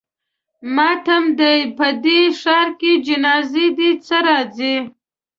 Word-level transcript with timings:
ماتم 0.75 1.25
دی 1.39 1.57
په 1.77 1.87
دې 2.03 2.19
ښار 2.39 2.67
کې 2.79 2.91
جنازې 3.07 3.67
دي 3.77 3.89
چې 4.05 4.17
راځي. 4.27 4.75